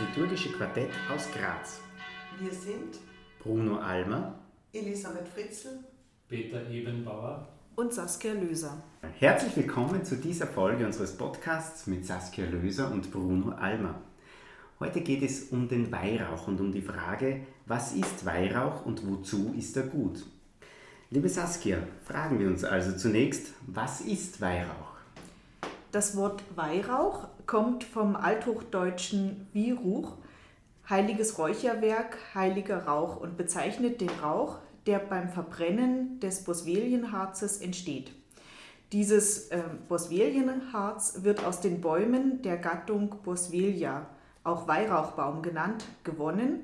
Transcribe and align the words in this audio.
liturgische 0.00 0.52
Quartett 0.52 0.90
aus 1.12 1.26
Graz. 1.32 1.80
Wir 2.38 2.52
sind 2.52 2.98
Bruno 3.38 3.78
Almer, 3.78 4.34
Elisabeth 4.72 5.26
Fritzl, 5.28 5.78
Peter 6.28 6.68
Ebenbauer 6.68 7.48
und 7.76 7.94
Saskia 7.94 8.34
Löser. 8.34 8.82
Herzlich 9.18 9.56
willkommen 9.56 10.04
zu 10.04 10.16
dieser 10.16 10.46
Folge 10.46 10.84
unseres 10.84 11.16
Podcasts 11.16 11.86
mit 11.86 12.04
Saskia 12.04 12.44
Löser 12.44 12.90
und 12.90 13.10
Bruno 13.10 13.52
Almer. 13.52 13.94
Heute 14.80 15.00
geht 15.00 15.22
es 15.22 15.44
um 15.44 15.66
den 15.66 15.90
Weihrauch 15.90 16.46
und 16.46 16.60
um 16.60 16.72
die 16.72 16.82
Frage, 16.82 17.46
was 17.64 17.94
ist 17.94 18.26
Weihrauch 18.26 18.84
und 18.84 19.06
wozu 19.06 19.54
ist 19.56 19.78
er 19.78 19.84
gut? 19.84 20.26
Liebe 21.08 21.30
Saskia, 21.30 21.78
fragen 22.04 22.38
wir 22.38 22.48
uns 22.48 22.64
also 22.64 22.94
zunächst, 22.94 23.52
was 23.66 24.02
ist 24.02 24.42
Weihrauch? 24.42 24.96
Das 25.90 26.14
Wort 26.16 26.42
Weihrauch 26.54 27.28
kommt 27.46 27.84
vom 27.84 28.16
althochdeutschen 28.16 29.46
Viruch, 29.52 30.16
heiliges 30.88 31.38
Räucherwerk, 31.38 32.18
heiliger 32.34 32.84
Rauch 32.86 33.16
und 33.16 33.36
bezeichnet 33.36 34.00
den 34.00 34.10
Rauch, 34.22 34.58
der 34.86 34.98
beim 34.98 35.28
Verbrennen 35.28 36.20
des 36.20 36.44
Boswellienharzes 36.44 37.60
entsteht. 37.60 38.12
Dieses 38.92 39.48
äh, 39.48 39.62
Boswellienharz 39.88 41.22
wird 41.22 41.44
aus 41.44 41.60
den 41.60 41.80
Bäumen 41.80 42.42
der 42.42 42.56
Gattung 42.56 43.16
Boswellia, 43.24 44.06
auch 44.44 44.68
Weihrauchbaum 44.68 45.42
genannt, 45.42 45.84
gewonnen. 46.04 46.60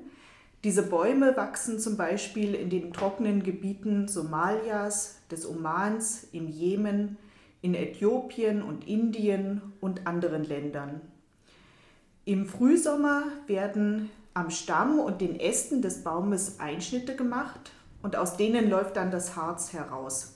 Diese 0.63 0.83
Bäume 0.83 1.35
wachsen 1.35 1.79
zum 1.79 1.97
Beispiel 1.97 2.55
in 2.55 2.69
den 2.69 2.93
trockenen 2.93 3.43
Gebieten 3.43 4.07
Somalias, 4.07 5.17
des 5.29 5.45
Omans, 5.45 6.25
im 6.31 6.47
Jemen, 6.47 7.17
in 7.63 7.75
Äthiopien 7.75 8.61
und 8.61 8.85
Indien 8.87 9.61
und 9.79 10.05
anderen 10.05 10.43
Ländern. 10.43 11.01
Im 12.25 12.45
Frühsommer 12.45 13.23
werden 13.47 14.09
am 14.33 14.49
Stamm 14.49 14.99
und 14.99 15.21
den 15.21 15.39
Ästen 15.39 15.81
des 15.81 16.03
Baumes 16.03 16.59
Einschnitte 16.59 17.15
gemacht 17.15 17.71
und 18.01 18.17
aus 18.17 18.35
denen 18.35 18.69
läuft 18.69 18.97
dann 18.97 19.11
das 19.11 19.37
Harz 19.37 19.71
heraus. 19.71 20.35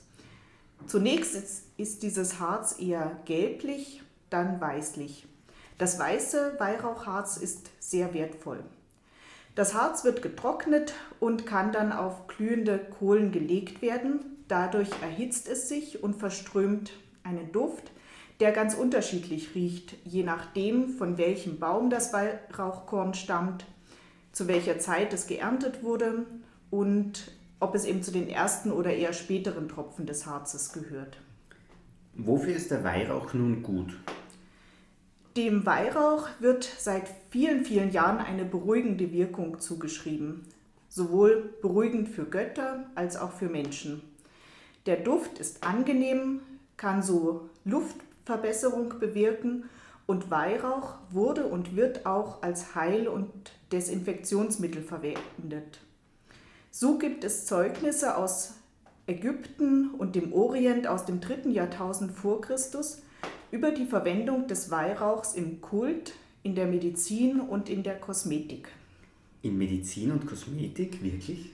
Zunächst 0.86 1.64
ist, 1.76 2.02
dieses 2.02 2.40
Harz 2.40 2.80
eher 2.80 3.18
gelblich, 3.26 4.02
dann 4.30 4.58
weißlich. 4.58 5.26
Das 5.76 5.98
weiße 5.98 6.54
Weihrauchharz 6.58 7.36
ist 7.36 7.70
sehr 7.78 8.14
wertvoll. 8.14 8.64
Das 9.54 9.74
Harz 9.74 10.02
wird 10.02 10.22
getrocknet 10.22 10.94
und 11.20 11.44
kann 11.44 11.72
dann 11.72 11.92
auf 11.92 12.26
glühende 12.26 12.78
Kohlen 12.78 13.32
gelegt 13.32 13.82
werden. 13.82 14.44
Dadurch 14.48 14.88
erhitzt 15.02 15.46
es 15.46 15.68
sich 15.68 16.02
und 16.02 16.16
verströmt 16.16 16.92
einen 17.28 17.52
Duft, 17.52 17.90
der 18.40 18.52
ganz 18.52 18.74
unterschiedlich 18.74 19.54
riecht, 19.54 19.94
je 20.04 20.22
nachdem, 20.22 20.90
von 20.90 21.18
welchem 21.18 21.58
Baum 21.58 21.90
das 21.90 22.12
Weihrauchkorn 22.12 23.14
stammt, 23.14 23.64
zu 24.32 24.46
welcher 24.46 24.78
Zeit 24.78 25.12
es 25.12 25.26
geerntet 25.26 25.82
wurde 25.82 26.26
und 26.70 27.32
ob 27.60 27.74
es 27.74 27.84
eben 27.84 28.02
zu 28.02 28.12
den 28.12 28.28
ersten 28.28 28.70
oder 28.70 28.94
eher 28.94 29.12
späteren 29.12 29.68
Tropfen 29.68 30.06
des 30.06 30.26
Harzes 30.26 30.72
gehört. 30.72 31.18
Wofür 32.14 32.54
ist 32.54 32.70
der 32.70 32.84
Weihrauch 32.84 33.34
nun 33.34 33.62
gut? 33.62 33.96
Dem 35.36 35.66
Weihrauch 35.66 36.28
wird 36.40 36.64
seit 36.64 37.04
vielen, 37.30 37.64
vielen 37.64 37.92
Jahren 37.92 38.18
eine 38.18 38.44
beruhigende 38.44 39.12
Wirkung 39.12 39.60
zugeschrieben, 39.60 40.44
sowohl 40.88 41.54
beruhigend 41.60 42.08
für 42.08 42.24
Götter 42.24 42.86
als 42.94 43.16
auch 43.16 43.32
für 43.32 43.48
Menschen. 43.48 44.02
Der 44.86 44.96
Duft 44.96 45.38
ist 45.38 45.64
angenehm, 45.64 46.40
kann 46.78 47.02
so 47.02 47.50
Luftverbesserung 47.66 48.98
bewirken 48.98 49.64
und 50.06 50.30
Weihrauch 50.30 50.94
wurde 51.10 51.44
und 51.44 51.76
wird 51.76 52.06
auch 52.06 52.42
als 52.42 52.74
Heil- 52.74 53.08
und 53.08 53.28
Desinfektionsmittel 53.72 54.82
verwendet. 54.82 55.80
So 56.70 56.96
gibt 56.96 57.24
es 57.24 57.44
Zeugnisse 57.44 58.16
aus 58.16 58.54
Ägypten 59.06 59.90
und 59.90 60.14
dem 60.14 60.32
Orient 60.32 60.86
aus 60.86 61.04
dem 61.04 61.20
dritten 61.20 61.50
Jahrtausend 61.50 62.12
vor 62.12 62.40
Christus 62.40 63.02
über 63.50 63.70
die 63.70 63.86
Verwendung 63.86 64.46
des 64.46 64.70
Weihrauchs 64.70 65.34
im 65.34 65.60
Kult, 65.60 66.14
in 66.42 66.54
der 66.54 66.66
Medizin 66.66 67.40
und 67.40 67.68
in 67.68 67.82
der 67.82 67.98
Kosmetik. 67.98 68.68
In 69.42 69.58
Medizin 69.58 70.12
und 70.12 70.26
Kosmetik, 70.26 71.02
wirklich? 71.02 71.52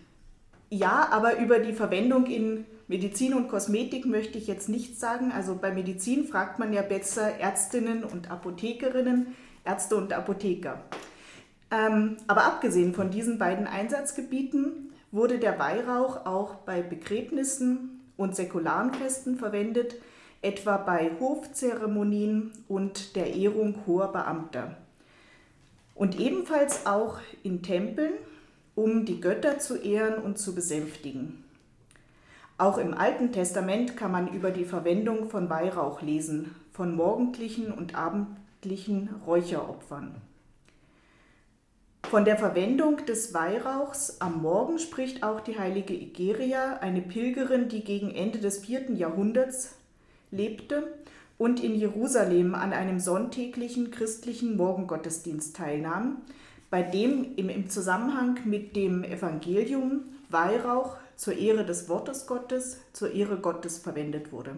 Ja, 0.75 1.07
aber 1.13 1.39
über 1.39 1.61
die 1.61 1.73
Verwendung 1.73 2.27
in 2.27 2.67
Medizin 2.89 3.33
und 3.35 3.47
Kosmetik 3.47 4.07
möchte 4.07 4.39
ich 4.39 4.49
jetzt 4.49 4.69
nichts 4.69 4.99
sagen. 4.99 5.31
Also 5.31 5.55
bei 5.55 5.71
Medizin 5.71 6.27
fragt 6.27 6.59
man 6.59 6.73
ja 6.73 6.83
besser 6.83 7.39
Ärztinnen 7.39 8.03
und 8.03 8.29
Apothekerinnen, 8.29 9.37
Ärzte 9.65 9.95
und 9.95 10.13
Apotheker. 10.13 10.83
Ähm, 11.71 12.17
aber 12.27 12.47
abgesehen 12.47 12.93
von 12.93 13.13
diesen 13.13 13.39
beiden 13.39 13.69
Einsatzgebieten 13.69 14.91
wurde 15.13 15.39
der 15.39 15.61
Weihrauch 15.61 16.27
auch 16.27 16.57
bei 16.57 16.83
Begräbnissen 16.83 18.01
und 18.17 18.35
säkularen 18.35 18.93
Festen 18.95 19.37
verwendet, 19.37 19.95
etwa 20.43 20.77
bei 20.77 21.13
Hofzeremonien 21.21 22.51
und 22.67 23.15
der 23.15 23.33
Ehrung 23.33 23.77
hoher 23.87 24.11
Beamter. 24.11 24.77
Und 25.95 26.19
ebenfalls 26.19 26.85
auch 26.85 27.21
in 27.45 27.63
Tempeln, 27.63 28.15
um 28.75 29.05
die 29.05 29.21
Götter 29.21 29.59
zu 29.59 29.77
ehren 29.77 30.23
und 30.23 30.39
zu 30.39 30.55
besänftigen. 30.55 31.45
Auch 32.57 32.79
im 32.79 32.95
Alten 32.95 33.33
Testament 33.33 33.97
kann 33.97 34.13
man 34.13 34.29
über 34.33 34.51
die 34.51 34.65
Verwendung 34.65 35.29
von 35.29 35.51
Weihrauch 35.51 36.03
lesen, 36.03 36.55
von 36.73 36.95
morgendlichen 36.95 37.73
und 37.73 37.95
abendlichen 37.97 39.09
Räucheropfern. 39.27 40.15
Von 42.05 42.25
der 42.25 42.37
Verwendung 42.37 43.05
des 43.07 43.35
Weihrauchs 43.35 44.21
am 44.21 44.43
Morgen 44.43 44.79
spricht 44.79 45.25
auch 45.25 45.41
die 45.41 45.59
heilige 45.59 45.95
Igeria, 45.95 46.79
eine 46.81 47.01
Pilgerin, 47.01 47.69
die 47.69 47.83
gegen 47.83 48.11
Ende 48.11 48.39
des 48.39 48.59
vierten 48.59 48.97
Jahrhunderts 48.97 49.75
lebte 50.31 50.95
und 51.39 51.63
in 51.63 51.75
Jerusalem 51.75 52.55
an 52.55 52.73
einem 52.73 53.01
sonntäglichen 53.01 53.91
christlichen 53.91 54.57
Morgengottesdienst 54.57 55.57
teilnahm, 55.57 56.19
bei 56.75 56.83
dem 56.83 57.37
im 57.37 57.71
Zusammenhang 57.71 58.41
mit 58.47 58.75
dem 58.75 59.05
Evangelium 59.05 60.07
Weihrauch 60.29 60.97
zur 61.15 61.37
Ehre 61.37 61.65
des 61.65 61.89
Wortes 61.89 62.27
Gottes, 62.27 62.81
zur 62.93 63.13
Ehre 63.13 63.37
Gottes 63.37 63.79
verwendet 63.79 64.33
wurde. 64.33 64.57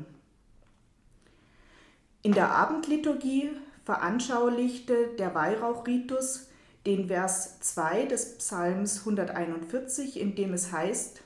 In 2.22 2.32
der 2.32 2.53
Abendliturgie 2.53 3.50
veranschaulichte 3.84 5.09
der 5.19 5.34
Weihrauchritus 5.34 6.49
den 6.87 7.09
Vers 7.09 7.60
2 7.60 8.06
des 8.06 8.38
Psalms 8.38 9.00
141, 9.00 10.19
in 10.19 10.34
dem 10.34 10.55
es 10.55 10.72
heißt, 10.72 11.21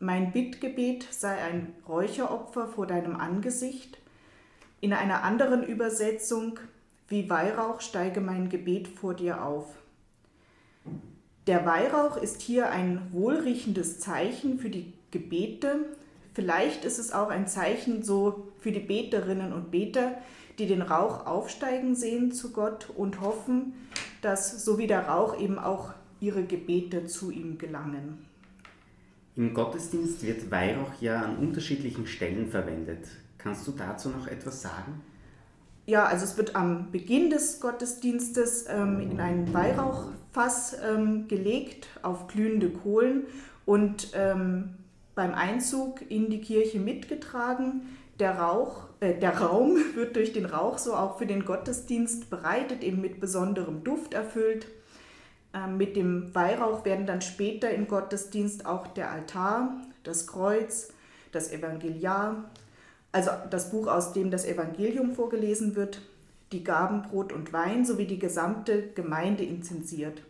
Mein 0.00 0.32
Bittgebet 0.32 1.06
sei 1.10 1.38
ein 1.38 1.72
Räucheropfer 1.88 2.68
vor 2.68 2.86
deinem 2.86 3.16
Angesicht. 3.16 3.96
In 4.82 4.92
einer 4.92 5.22
anderen 5.22 5.62
Übersetzung, 5.62 6.60
wie 7.08 7.30
Weihrauch 7.30 7.80
steige 7.80 8.20
mein 8.20 8.50
Gebet 8.50 8.86
vor 8.86 9.14
dir 9.14 9.42
auf. 9.42 9.85
Der 11.46 11.64
Weihrauch 11.64 12.16
ist 12.16 12.42
hier 12.42 12.70
ein 12.70 13.00
wohlriechendes 13.12 14.00
Zeichen 14.00 14.58
für 14.58 14.68
die 14.68 14.92
Gebete. 15.12 15.84
Vielleicht 16.34 16.84
ist 16.84 16.98
es 16.98 17.12
auch 17.12 17.28
ein 17.28 17.46
Zeichen 17.46 18.02
so 18.02 18.48
für 18.58 18.72
die 18.72 18.80
Beterinnen 18.80 19.52
und 19.52 19.70
Beter, 19.70 20.18
die 20.58 20.66
den 20.66 20.82
Rauch 20.82 21.24
aufsteigen 21.24 21.94
sehen 21.94 22.32
zu 22.32 22.50
Gott 22.50 22.90
und 22.96 23.20
hoffen, 23.20 23.74
dass 24.22 24.64
so 24.64 24.76
wie 24.76 24.88
der 24.88 25.06
Rauch 25.06 25.38
eben 25.38 25.60
auch 25.60 25.92
ihre 26.18 26.42
Gebete 26.42 27.06
zu 27.06 27.30
ihm 27.30 27.58
gelangen. 27.58 28.26
Im 29.36 29.54
Gottesdienst 29.54 30.26
wird 30.26 30.50
Weihrauch 30.50 31.00
ja 31.00 31.22
an 31.22 31.36
unterschiedlichen 31.36 32.08
Stellen 32.08 32.48
verwendet. 32.48 33.06
Kannst 33.38 33.68
du 33.68 33.72
dazu 33.72 34.08
noch 34.08 34.26
etwas 34.26 34.62
sagen? 34.62 35.00
Ja, 35.86 36.04
also 36.04 36.24
es 36.24 36.36
wird 36.36 36.56
am 36.56 36.90
Beginn 36.90 37.30
des 37.30 37.60
Gottesdienstes 37.60 38.66
ähm, 38.68 39.00
in 39.00 39.20
ein 39.20 39.54
Weihrauchfass 39.54 40.76
ähm, 40.84 41.28
gelegt 41.28 41.86
auf 42.02 42.26
glühende 42.26 42.70
Kohlen 42.70 43.22
und 43.66 44.10
ähm, 44.14 44.74
beim 45.14 45.32
Einzug 45.32 46.00
in 46.10 46.28
die 46.28 46.40
Kirche 46.40 46.80
mitgetragen. 46.80 47.82
Der, 48.18 48.36
Rauch, 48.38 48.88
äh, 48.98 49.14
der 49.14 49.38
Raum 49.38 49.76
wird 49.94 50.16
durch 50.16 50.32
den 50.32 50.46
Rauch 50.46 50.78
so 50.78 50.92
auch 50.94 51.18
für 51.18 51.26
den 51.26 51.44
Gottesdienst 51.44 52.30
bereitet, 52.30 52.82
eben 52.82 53.00
mit 53.00 53.20
besonderem 53.20 53.84
Duft 53.84 54.12
erfüllt. 54.12 54.66
Ähm, 55.54 55.76
mit 55.76 55.94
dem 55.94 56.34
Weihrauch 56.34 56.84
werden 56.84 57.06
dann 57.06 57.22
später 57.22 57.70
im 57.70 57.86
Gottesdienst 57.86 58.66
auch 58.66 58.88
der 58.88 59.12
Altar, 59.12 59.76
das 60.02 60.26
Kreuz, 60.26 60.92
das 61.30 61.52
Evangeliar, 61.52 62.50
also 63.16 63.30
das 63.48 63.70
Buch, 63.70 63.86
aus 63.86 64.12
dem 64.12 64.30
das 64.30 64.44
Evangelium 64.44 65.12
vorgelesen 65.12 65.74
wird, 65.74 66.02
die 66.52 66.62
Gaben 66.62 67.00
Brot 67.00 67.32
und 67.32 67.50
Wein 67.50 67.86
sowie 67.86 68.04
die 68.04 68.18
gesamte 68.18 68.90
Gemeinde 68.94 69.42
inzensiert. 69.42 70.22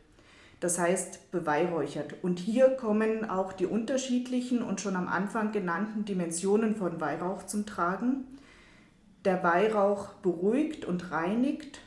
Das 0.61 0.79
heißt 0.79 1.33
beweihräuchert. 1.33 2.15
Und 2.23 2.39
hier 2.39 2.69
kommen 2.69 3.29
auch 3.29 3.53
die 3.53 3.67
unterschiedlichen 3.67 4.63
und 4.63 4.81
schon 4.81 4.95
am 4.95 5.09
Anfang 5.09 5.51
genannten 5.51 6.05
Dimensionen 6.05 6.77
von 6.77 7.01
Weihrauch 7.01 7.45
zum 7.47 7.67
Tragen. 7.67 8.25
Der 9.25 9.43
Weihrauch 9.43 10.11
beruhigt 10.23 10.85
und 10.85 11.11
reinigt, 11.11 11.81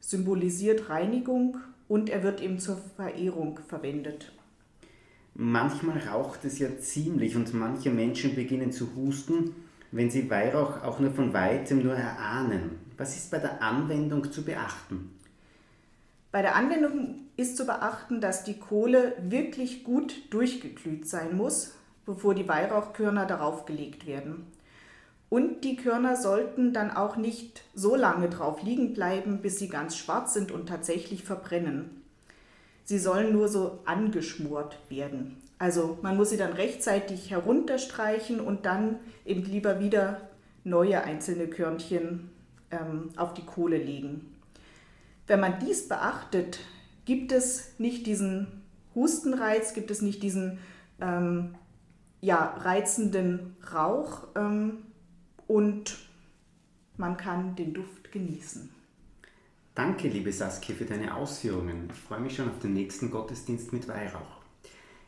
symbolisiert 0.00 0.88
Reinigung 0.88 1.58
und 1.88 2.08
er 2.08 2.22
wird 2.22 2.40
eben 2.40 2.58
zur 2.58 2.80
Verehrung 2.96 3.60
verwendet. 3.68 4.32
Manchmal 5.34 5.98
raucht 5.98 6.46
es 6.46 6.58
ja 6.58 6.78
ziemlich 6.78 7.36
und 7.36 7.52
manche 7.52 7.90
Menschen 7.90 8.34
beginnen 8.34 8.72
zu 8.72 8.96
husten, 8.96 9.54
wenn 9.90 10.10
sie 10.10 10.30
Weihrauch 10.30 10.82
auch 10.82 10.98
nur 10.98 11.12
von 11.12 11.32
weitem 11.32 11.82
nur 11.82 11.94
erahnen. 11.94 12.78
Was 12.96 13.16
ist 13.16 13.30
bei 13.30 13.38
der 13.38 13.62
Anwendung 13.62 14.30
zu 14.30 14.44
beachten? 14.44 15.14
Bei 16.30 16.42
der 16.42 16.56
Anwendung 16.56 17.20
ist 17.36 17.56
zu 17.56 17.64
beachten, 17.64 18.20
dass 18.20 18.44
die 18.44 18.58
Kohle 18.58 19.14
wirklich 19.22 19.84
gut 19.84 20.14
durchgeglüht 20.30 21.08
sein 21.08 21.36
muss, 21.36 21.74
bevor 22.04 22.34
die 22.34 22.48
Weihrauchkörner 22.48 23.24
darauf 23.24 23.64
gelegt 23.64 24.06
werden. 24.06 24.46
Und 25.30 25.62
die 25.64 25.76
Körner 25.76 26.16
sollten 26.16 26.72
dann 26.72 26.90
auch 26.90 27.16
nicht 27.16 27.62
so 27.74 27.96
lange 27.96 28.28
drauf 28.28 28.62
liegen 28.62 28.94
bleiben, 28.94 29.40
bis 29.40 29.58
sie 29.58 29.68
ganz 29.68 29.96
schwarz 29.96 30.34
sind 30.34 30.50
und 30.50 30.68
tatsächlich 30.68 31.22
verbrennen. 31.24 32.02
Sie 32.84 32.98
sollen 32.98 33.32
nur 33.32 33.48
so 33.48 33.80
angeschmort 33.84 34.78
werden. 34.88 35.36
Also 35.58 35.98
man 36.02 36.16
muss 36.16 36.30
sie 36.30 36.36
dann 36.36 36.52
rechtzeitig 36.52 37.30
herunterstreichen 37.30 38.40
und 38.40 38.64
dann 38.64 38.96
eben 39.24 39.44
lieber 39.44 39.80
wieder 39.80 40.28
neue 40.64 41.02
einzelne 41.02 41.48
Körnchen 41.48 42.30
ähm, 42.70 43.10
auf 43.16 43.34
die 43.34 43.44
Kohle 43.44 43.78
legen. 43.78 44.34
Wenn 45.26 45.40
man 45.40 45.58
dies 45.58 45.88
beachtet, 45.88 46.60
gibt 47.04 47.32
es 47.32 47.78
nicht 47.78 48.06
diesen 48.06 48.46
Hustenreiz, 48.94 49.74
gibt 49.74 49.90
es 49.90 50.00
nicht 50.00 50.22
diesen 50.22 50.58
ähm, 51.00 51.54
ja, 52.20 52.54
reizenden 52.58 53.56
Rauch 53.72 54.28
ähm, 54.36 54.78
und 55.46 55.98
man 56.96 57.16
kann 57.16 57.56
den 57.56 57.74
Duft 57.74 58.10
genießen. 58.12 58.70
Danke, 59.74 60.08
liebe 60.08 60.32
Saskia, 60.32 60.74
für 60.74 60.84
deine 60.84 61.14
Ausführungen. 61.14 61.88
Ich 61.92 61.98
freue 62.00 62.20
mich 62.20 62.34
schon 62.34 62.48
auf 62.48 62.58
den 62.58 62.72
nächsten 62.72 63.10
Gottesdienst 63.10 63.72
mit 63.72 63.86
Weihrauch. 63.86 64.38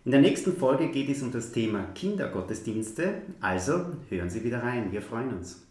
In 0.02 0.12
der 0.12 0.22
nächsten 0.22 0.56
Folge 0.56 0.88
geht 0.88 1.10
es 1.10 1.22
um 1.22 1.30
das 1.30 1.52
Thema 1.52 1.82
Kindergottesdienste, 1.94 3.20
also 3.42 3.84
hören 4.08 4.30
Sie 4.30 4.42
wieder 4.42 4.62
rein, 4.62 4.90
wir 4.92 5.02
freuen 5.02 5.36
uns. 5.36 5.66